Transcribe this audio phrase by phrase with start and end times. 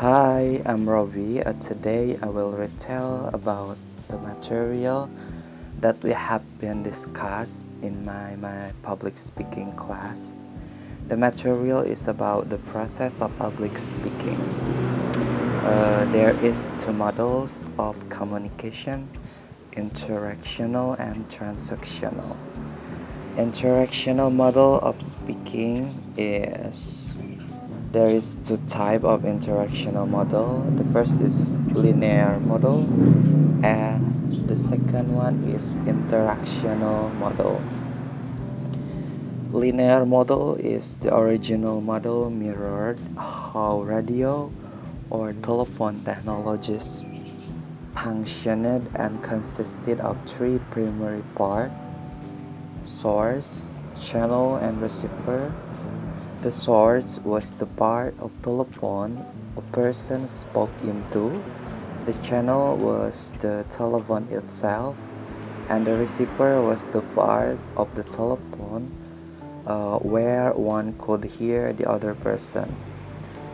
[0.00, 1.42] Hi, I'm Robbie.
[1.42, 3.76] Uh, today I will retell about
[4.08, 5.10] the material
[5.80, 10.32] that we have been discussed in my, my public speaking class.
[11.08, 14.40] The material is about the process of public speaking.
[15.68, 19.06] Uh, there is two models of communication,
[19.72, 22.38] interactional and transactional.
[23.36, 27.12] Interactional model of speaking is
[27.92, 30.62] there is two type of interactional model.
[30.78, 32.86] The first is linear model
[33.64, 37.60] and the second one is interactional model.
[39.50, 44.52] Linear model is the original model mirrored how radio
[45.10, 47.02] or telephone technologies
[47.92, 51.74] functioned and consisted of three primary parts
[52.84, 55.52] source channel and receiver
[56.42, 59.12] the source was the part of the telephone
[59.58, 61.42] a person spoke into.
[62.06, 64.96] The channel was the telephone itself,
[65.68, 68.88] and the receiver was the part of the telephone
[69.66, 72.74] uh, where one could hear the other person.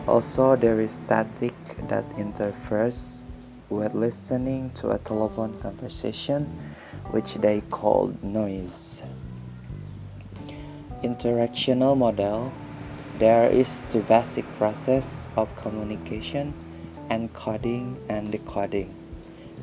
[0.07, 1.55] Also, there is static
[1.89, 3.25] that interferes
[3.69, 6.47] with listening to a telephone conversation,
[7.11, 9.03] which they called noise.
[11.03, 12.53] Interactional model
[13.19, 16.53] there is the basic process of communication,
[17.11, 18.95] encoding and decoding.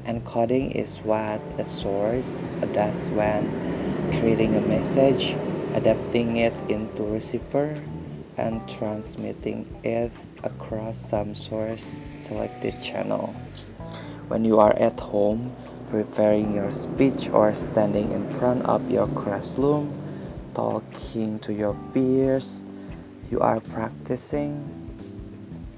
[0.06, 3.45] Encoding is what a source does when
[4.20, 5.36] creating a message,
[5.76, 7.80] adapting it into receiver,
[8.38, 10.12] and transmitting it
[10.44, 13.36] across some source selected channel.
[14.30, 15.56] When you are at home,
[15.90, 19.94] preparing your speech or standing in front of your classroom,
[20.56, 22.64] talking to your peers,
[23.32, 24.58] you are practicing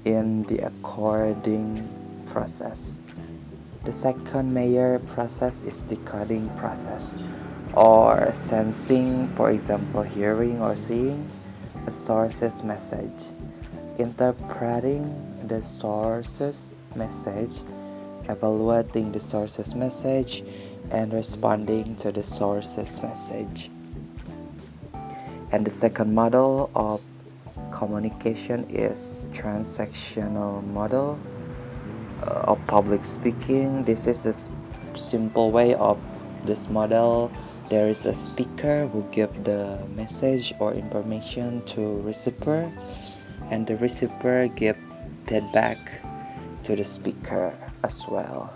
[0.04, 1.86] in the encoding
[2.26, 2.96] process.
[3.84, 7.14] The second major process is decoding process
[7.74, 11.28] or sensing, for example, hearing or seeing
[11.86, 13.30] a source's message,
[13.98, 15.14] interpreting
[15.46, 17.62] the source's message,
[18.28, 20.42] evaluating the source's message,
[20.90, 23.70] and responding to the source's message.
[25.52, 27.00] And the second model of
[27.76, 31.20] communication is transactional model
[32.24, 33.84] uh, of public speaking.
[33.84, 34.32] This is a
[34.96, 36.00] simple way of
[36.48, 37.30] this model.
[37.68, 42.72] There is a speaker who give the message or information to receiver
[43.50, 44.78] and the receiver give
[45.28, 46.00] feedback
[46.64, 47.52] to the speaker
[47.84, 48.48] as well.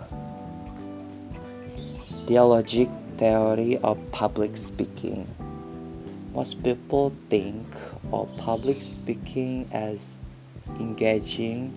[2.25, 2.89] Dialogic
[3.19, 5.29] theory of public speaking
[6.33, 7.67] most people think
[8.13, 10.15] of public speaking as
[10.79, 11.73] engaging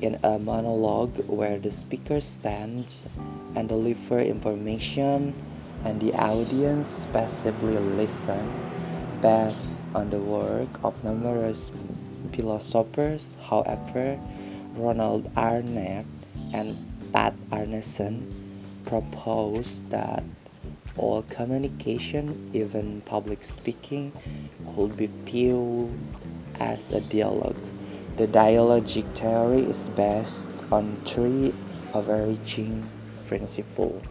[0.00, 3.06] in a monologue where the speaker stands
[3.54, 5.34] and delivers information
[5.84, 8.50] and the audience passively listen
[9.20, 11.70] based on the work of numerous
[12.32, 13.36] philosophers.
[13.42, 14.18] However,
[14.74, 16.06] Ronald Arnett
[16.54, 16.76] and
[17.12, 18.32] Pat Arneson
[18.86, 20.24] proposed that
[20.96, 24.12] all communication, even public speaking,
[24.74, 25.90] could be viewed
[26.60, 27.56] as a dialogue.
[28.16, 31.54] The dialogic theory is based on three
[31.94, 32.84] overarching
[33.26, 34.02] principles.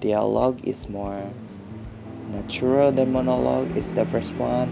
[0.00, 1.22] Dialogue is more
[2.30, 4.68] natural than monologue is the first one,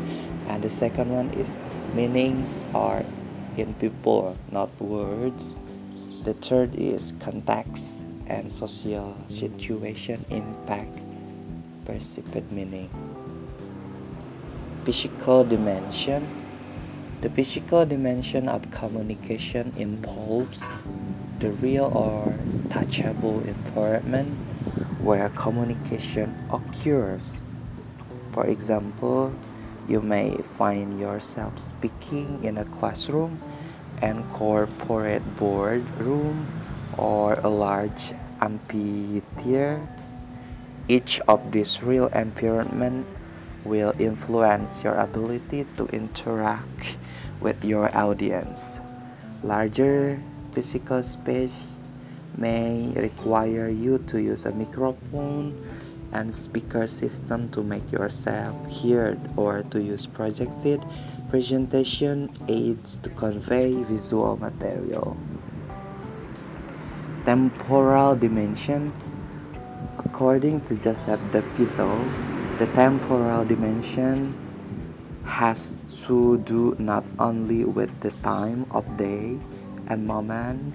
[0.49, 1.59] and the second one is
[1.95, 3.05] meanings are
[3.57, 5.55] in people, not words.
[6.25, 10.93] The third is context and social situation impact
[11.85, 12.89] perceived meaning.
[14.85, 16.25] Physical dimension
[17.19, 20.63] The physical dimension of communication involves
[21.43, 22.31] the real or
[22.71, 24.39] touchable environment
[25.03, 27.43] where communication occurs.
[28.31, 29.35] For example,
[29.89, 33.43] you may find yourself speaking in a classroom
[33.99, 36.47] and corporate boardroom
[36.95, 39.87] or a large amphitheater.
[40.89, 43.07] Each of these real environment
[43.65, 46.97] will influence your ability to interact
[47.41, 48.79] with your audience.
[49.43, 50.21] Larger
[50.53, 51.67] physical space
[52.37, 55.53] may require you to use a microphone
[56.13, 60.81] and speaker system to make yourself heard or to use projected
[61.29, 65.17] presentation aids to convey visual material
[67.29, 68.91] temporal dimension.
[69.99, 71.93] According to Joseph De Vito,
[72.57, 74.33] the temporal dimension
[75.27, 75.77] has
[76.09, 79.37] to do not only with the time of day
[79.89, 80.75] and moment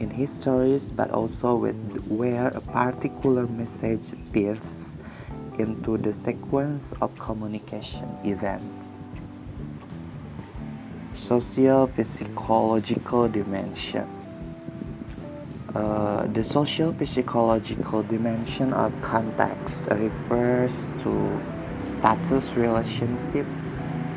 [0.00, 4.98] in histories but also with where a particular message fits
[5.58, 8.98] into the sequence of communication events.
[11.14, 14.19] Social physiological dimension.
[15.74, 21.40] Uh, the social psychological dimension of context refers to
[21.84, 23.46] status relationship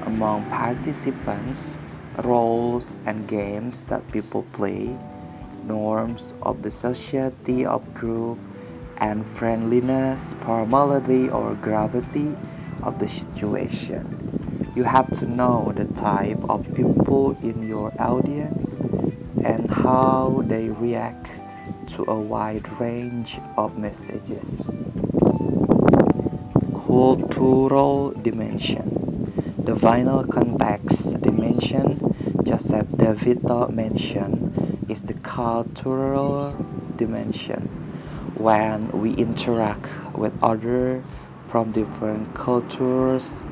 [0.07, 1.77] among participants,
[2.23, 4.97] roles and games that people play,
[5.67, 8.39] norms of the society of group,
[8.97, 12.35] and friendliness, formality, or gravity
[12.81, 14.01] of the situation.
[14.75, 18.73] You have to know the type of people in your audience
[19.43, 21.29] and how they react
[21.87, 24.65] to a wide range of messages.
[26.87, 29.33] Cultural dimension.
[29.57, 32.13] The final context dimension
[32.43, 36.53] Joseph De Vito mentioned is the cultural
[36.97, 37.67] dimension.
[38.35, 39.87] When we interact
[40.17, 41.03] with others
[41.49, 43.43] from different cultures,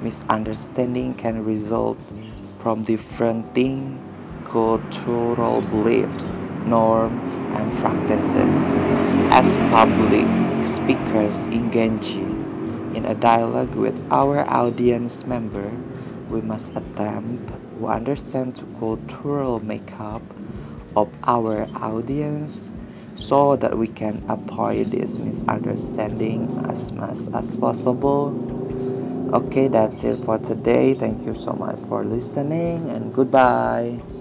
[0.00, 1.98] misunderstanding can result
[2.62, 3.52] from different
[4.44, 6.32] cultural beliefs,
[6.64, 8.54] norms, and practices.
[9.32, 10.28] As public
[10.68, 12.36] speakers engaging.
[12.96, 15.70] in a dialogue with our audience member,
[16.30, 20.22] we must attempt to understand the cultural makeup
[20.96, 22.70] of our audience
[23.14, 28.32] so that we can avoid this misunderstanding as much as possible.
[29.32, 30.94] Okay, that's it for today.
[30.94, 34.15] Thank you so much for listening and goodbye.